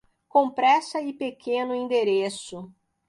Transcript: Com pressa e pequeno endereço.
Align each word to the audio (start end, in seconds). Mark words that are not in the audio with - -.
Com 0.27 0.49
pressa 0.49 0.99
e 0.99 1.13
pequeno 1.13 1.75
endereço. 1.75 2.73